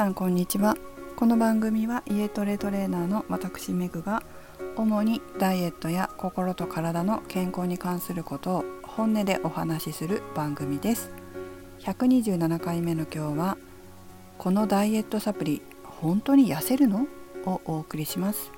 [0.00, 0.78] さんこんにちは。
[1.14, 4.22] この番組は家トレトレーナーの私メグが
[4.74, 11.10] 主にダイエットや心と体の健康に関することを本音でお話しする番組です。
[11.80, 13.58] 127回目の今日は
[14.38, 17.06] このダイエットサプリ本当に痩せるの？
[17.44, 18.52] をお送りします。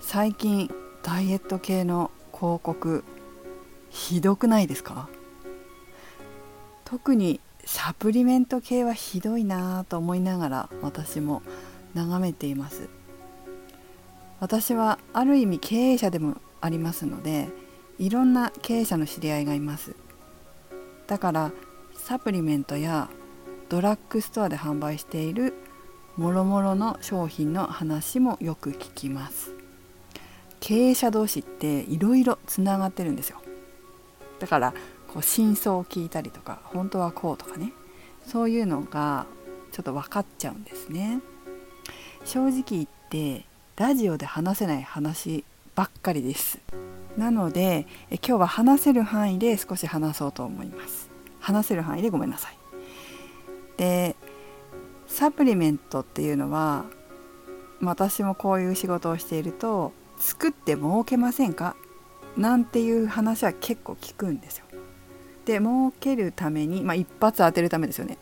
[0.00, 0.74] 最近
[1.04, 3.04] ダイエット系の広告
[3.90, 5.08] ひどくないですか？
[6.84, 7.40] 特に
[7.72, 11.40] サプリメント系はひどいなと思いながら私も
[11.94, 12.88] 眺めています。
[14.40, 17.48] 私はある意味経営者でもありますので
[18.00, 19.94] いろんな経営者の知り合いがいます。
[21.06, 21.52] だから
[21.94, 23.08] サプリメントや
[23.68, 25.54] ドラッグストアで販売している
[26.16, 29.52] もろもろの商品の話もよく聞きます。
[30.58, 33.40] 経営者同士っていろいろつながってるんですよ。
[34.40, 34.74] だから
[35.12, 37.72] こう真相を聞いたりとか本当はこうとかね。
[38.26, 39.26] そういうのが
[39.72, 41.20] ちょっと分かっちゃうんですね。
[42.24, 43.44] 正直言って
[43.76, 46.58] ラジオで話せない話ばっかりです。
[47.16, 51.10] なのでえ今日は話せる範囲で少し話そうと思います。
[51.40, 52.56] 話せる範囲でごめんなさい。
[53.78, 54.14] で
[55.08, 56.84] サプリメントっていうのは
[57.80, 61.74] 私もこういう仕事をしていると作って儲けませんか？
[62.36, 64.66] なんていう話は結構聞くんですよ。
[65.44, 68.18] で儲けるために、まあ、一発当てるためですよね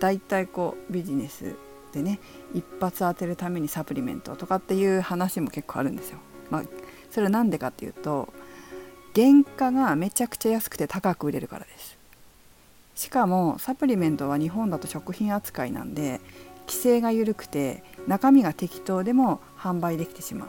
[0.00, 1.54] だいたいこうビジネス
[1.92, 2.18] でね
[2.52, 6.18] 一発当てるためにサプリメントとかっていう話も結構あるんですよ。
[6.50, 6.62] まあ、
[7.10, 8.28] それは何でかっていうと
[9.14, 11.96] 原価がめちゃくちゃ安くて高く売れるからです。
[12.96, 16.20] しかもサプリメントは日本だと食品扱いなんで
[16.66, 20.48] 規制が緩くて中身が適当でも販売できてしまう。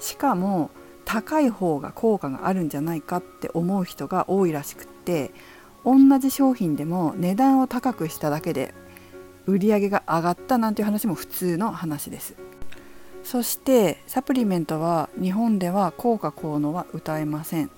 [0.00, 0.70] しかも
[1.14, 5.30] 高い方が効果があるんじゃないかって思う人が多いらしくって
[5.84, 8.74] 同じ商品でも値段を高くしただけで
[9.46, 12.34] 売り上げが上がったなんていう話も普通の話です。
[13.22, 17.70] そしてサプリメントは日本では効果効能は歌えません。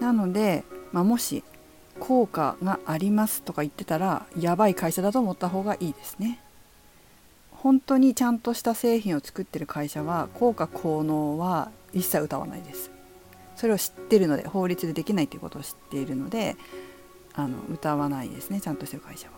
[0.00, 1.44] なので、まあ、もし
[2.00, 6.40] 効果がありますとか言ってたらやばい会社だと思った方がいいですね。
[7.62, 12.90] 本当にちゃんとした製品を作ってる会社は効果効能は一切歌わないです
[13.54, 16.56] それを知ってるので法律でできないということを知っているので
[17.34, 19.34] あの歌わないですねちゃんとしてる会社は。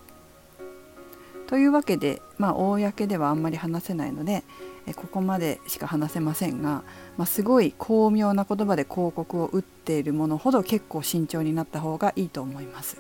[1.48, 4.42] というわけでまあ公ではあんまり話せないので
[4.96, 6.82] ここまでしか話せませんが、
[7.18, 12.96] まあ、すごい巧妙な言葉で広告を打っているものほど結構慎重になった方がいいと思います。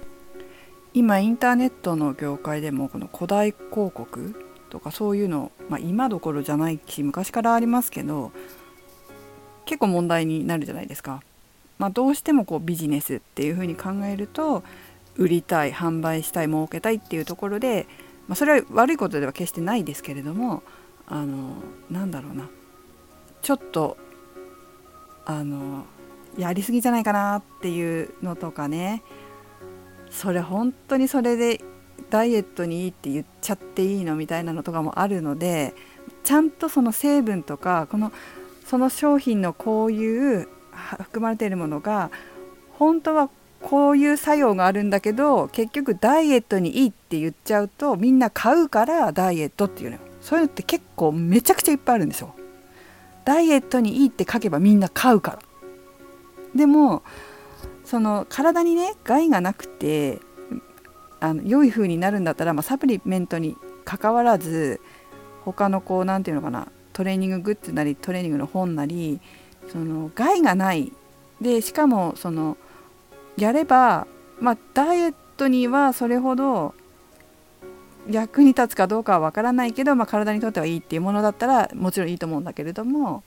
[0.92, 8.32] 今インターネットの業界でもこの古代広告とかそういうの、まあ、今どころじゃないし昔からありますけど
[9.66, 11.22] 結構問題になるじゃないですか。
[11.78, 14.64] まあ、どうしてもこうビジネスっていうふうに考えると
[15.16, 17.86] 売りたい販売したい儲けたいっていうところで、
[18.26, 20.64] まあ、それは悪いことでは決してないですけれども
[21.06, 21.54] あの
[21.90, 22.48] なんだろうな
[23.42, 23.96] ちょっと
[25.24, 25.84] あの
[26.36, 29.02] やりすぎじゃないかなっていうのとかね
[30.10, 31.60] それ本当にそれで
[32.10, 35.74] ダイエットにいいって言っちゃっていいのみたいなのとかもあるので
[36.22, 38.12] ちゃんとその成分とかこの
[38.64, 40.48] その商品のこういう
[41.02, 42.10] 含まれているものが
[42.72, 52.34] 本当はこういう作用があるんだけど結局ダイエットにいいって言っちゃうとみんな買うからダイエットっていうのそういうのって結構めちゃくちゃいっぱいあるんですよ。
[53.24, 55.38] ダイエットにいいって書けばみんな買うから。
[56.54, 57.02] でも
[57.84, 60.20] その体にね害がなくて
[61.24, 64.80] あの良い風になるんだったら、まあ、サプリメントにかかわらず
[65.46, 69.20] 他のこう何て言うのかなトレーニンググッズなりトレーニングの本なり
[69.72, 70.92] その害がない。
[71.40, 72.56] でしかもその
[73.36, 74.06] やれば
[74.38, 76.74] まあダイエットにはそれほど
[78.08, 83.24] 役に立つかどうかはわからないけど、まあ、体にとってはいいっていうものだったらもちろんいいと思うんだけれども、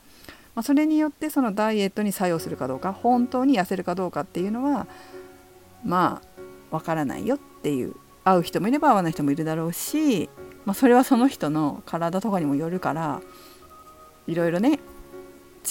[0.54, 4.86] まあ、それによってそのダイエットに作用するかどうか本当に痩せるかどうかっていうのは
[5.84, 6.38] まあ
[6.70, 7.94] わからないよっていう
[8.24, 10.28] 合う人もいれば合わない人もいるだろうし、
[10.64, 13.22] まあ、それはその人の体とかにもよるから
[14.26, 14.80] いろいろね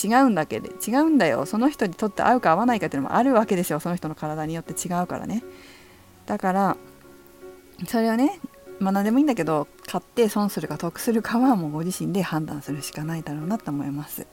[0.04, 1.46] 違うんだけで違うんだよ。
[1.46, 3.80] その人にとって合うか合わないかっていうのもあるわけですよ。
[3.80, 5.44] その人の体によって違うからね。
[6.26, 6.78] だから
[7.88, 8.40] それをね
[8.80, 14.28] まあ何でもいいんだけど買って損するか得するかはもうご自身で判断するしかないだろうなと思います。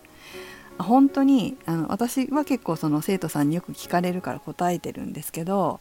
[0.79, 5.81] 本当にあの私は結構その生徒さんによく聞かれるから答えてるんですけど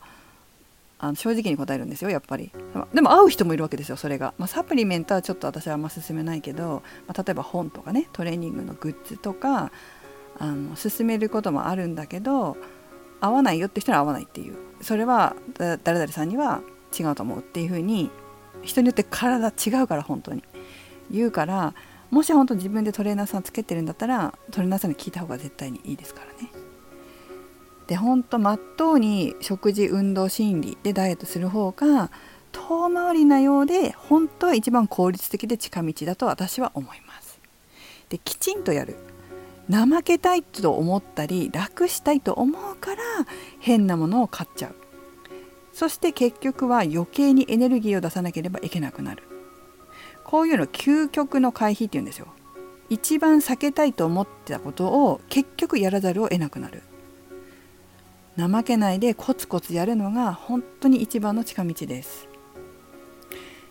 [1.04, 2.50] あの正直に答えるんですよやっぱり。
[2.94, 9.74] でも合う人もいるわけですよそれが、まあ、サプリメントはちょっと私はあんま勧めないけど、まあ、例えば本とかねトレーニングのグッズとか
[10.40, 12.56] あの勧めることもあるんだけど
[13.20, 14.56] 合わないよって人は合わないっていう。
[14.82, 16.62] それは誰々さんには
[16.98, 18.10] 違うと思うっていうふうに
[18.62, 20.42] 人によって体違うから本当に。
[21.12, 21.74] 言うから
[22.12, 26.63] もし本当自分でトレーナーさんつけてるんだったらトレーナーさんに聞いた方が絶対にいいですからね。
[27.88, 32.12] で本当まっとうに食事運動心理でダイエットする方が
[32.52, 37.40] 遠回りなようで本当は一番効率的で近道だと私は思います。
[38.10, 38.96] できちんとやる。
[39.70, 43.02] 怠けたいと思ったり楽したいと思うから
[43.60, 44.76] 変なものを買っちゃう。
[45.74, 49.24] そして結局は余計にエネルギーを出さなければいけなくなる。
[50.24, 52.28] こういうの究極の回避っていうんですよ。
[52.90, 56.84] 一番避けたいと思ってたことを結局やらざるを得なくなる。
[58.38, 62.28] 怠けないでコツコツやるのが本当に一番の近道です。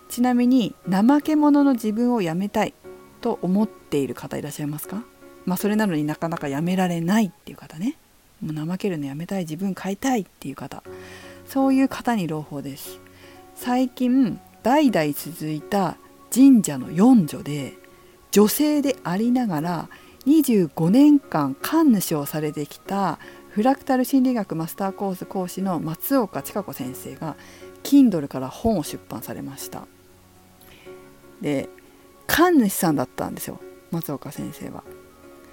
[0.09, 2.75] ちなみに怠け者の自分をやめたい
[3.21, 5.03] と思っている方いらっしゃいますか？
[5.47, 7.97] まあそれなのになかなかやめられないっていう方ね。
[8.41, 10.83] もう怠けるのやめたい自分変えたいっていう方。
[11.47, 13.01] そういう方に朗報です。
[13.55, 15.97] 最近代々続いた
[16.33, 17.75] 神社の四女で
[18.31, 19.89] 女性でありながら
[20.27, 23.19] 25年間神主をされてきた
[23.53, 27.37] フラクタル心理学マスターコース講師の松岡千佳子先生が
[27.83, 29.87] Kindle から本を出版されました
[31.43, 31.69] で
[32.27, 33.61] 神主さんだったんですよ
[33.91, 34.85] 松岡先生は。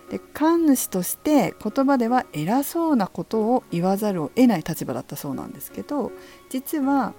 [0.09, 6.11] で神主として言葉では偉そうなことを言わざるを得ない立場だったそうなんですけど
[6.49, 7.13] 実は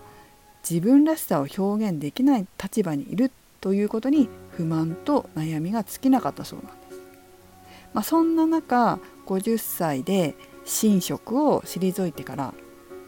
[0.68, 3.30] 自分らしさを表現できない立場にいる
[3.60, 7.02] ということに不満と悩みが尽きなかったそうなんです。
[7.92, 10.34] まあ、そんな中50歳で
[10.64, 12.54] 神職を退いてから、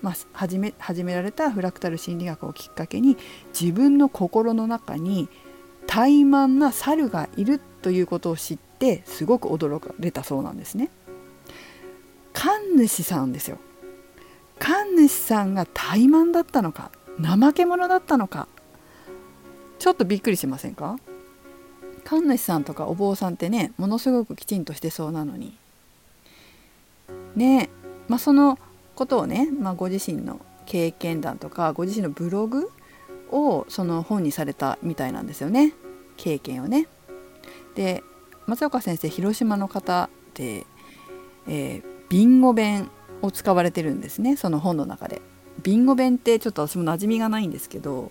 [0.01, 3.17] まあ、始め始められたフラクタル心理学をきっかけに
[3.59, 5.29] 自分の心の中に
[5.87, 10.91] 怠慢な猿がいるということを知ってすごく驚かれたそうなんですね。
[12.33, 13.59] 神主さんですよ。
[14.59, 16.91] 神主さんが怠慢だったのか
[17.21, 18.49] 怠け者だったのか
[19.79, 20.99] ちょっとびっくりしませんか？
[22.05, 25.57] 神主さんとかお坊さんってねものすごくきちんとしてそうなのに
[27.37, 27.71] ね
[28.09, 28.59] まあその
[28.95, 32.71] ことをね、まあ、ご自身の経験談とかご自身のブログ
[33.31, 35.73] をその本にされたみたいなんですよね
[36.17, 36.87] 経験をね。
[37.75, 38.03] で
[38.47, 40.67] 松岡先生広島の方で、
[41.49, 42.91] えー、ビンゴ弁
[43.23, 45.23] を使われてるんですねその本の中で。
[45.63, 48.11] ビンゴ弁ってちょっと私も馴染みがないんですけど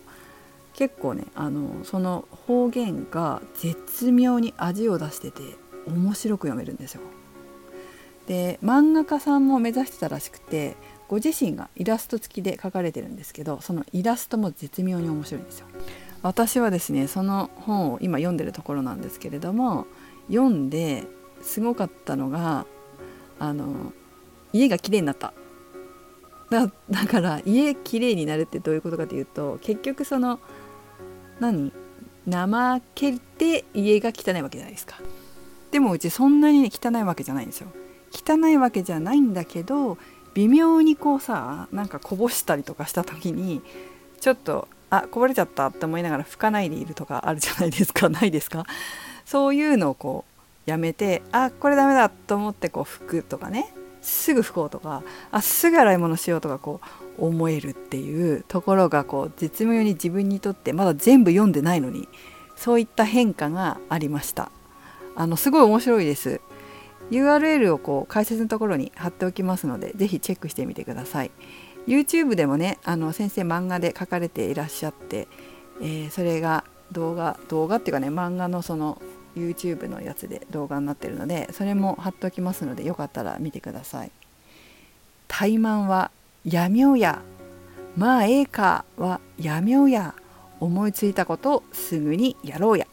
[0.73, 5.41] 結構ねあのその方言が絶妙に味を出してて
[5.87, 7.01] 面白く読めるんですよ。
[8.27, 10.75] で漫画家さんも目指してたらしくて
[11.07, 15.67] ご自身がイラスト付きで描かれてるんですけどそのイラストも絶妙に面白いんですよ。
[16.21, 19.87] 私はですねその本を今読んでるところなんですけれども
[20.27, 21.05] 読んで
[21.41, 22.65] すごかったのが
[23.39, 23.91] あの
[24.53, 25.33] 家が綺麗になった。
[26.49, 30.39] だだから家綺麗になるってどういうことかというと結局その
[31.39, 31.71] 何
[32.29, 34.97] 怠けて家が汚いわけじゃないですか。
[35.71, 37.69] でもうちそんなに、汚いわけじゃないんですよ。
[38.25, 39.97] 汚いわけじゃないんだけど
[40.33, 43.61] 微妙にこうさなんかこぼしたりとかした時に
[44.19, 48.65] ちょっとあこぼれちゃったって思いながら拭かないでいるとかあるじゃないですか ないですか？
[49.25, 50.25] そういうのをこ
[50.67, 53.73] うやめてあこれダメだと思ってこう拭くとかね。
[54.03, 56.81] すぐ拭こうとかあすぐ洗い物しようとかこ
[57.19, 62.09] う思えるっていうところがこう絶妙に自分にとってまだ全部読んでないのに
[62.55, 64.51] そういった変化がありました。
[65.15, 66.41] あのすごい面白いです。
[67.11, 71.31] URL をこう解説のところに貼っておきますので是非チェックしてみてください。
[71.87, 75.27] YouTube でもねあの先生漫画で書かれていらっしゃって、
[75.81, 79.01] えー、それが動画動画っていうかね漫画のその
[79.35, 84.11] YouTube のやつで動画になってるのでそれも貼っておきますのでよかったら見てください。
[85.27, 86.11] 怠慢は
[86.45, 87.21] やみょうや。
[87.97, 90.15] まあええかはやみょうや。
[90.59, 92.85] 思いついたことをすぐにやろうや。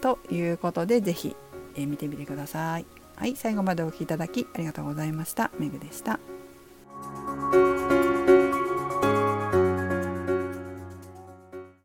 [0.00, 1.36] ということで是非、
[1.76, 3.01] え、見てみてください。
[3.22, 5.52] はい、最後までお聴きいただきありがとうございました。
[5.56, 6.18] めぐでした。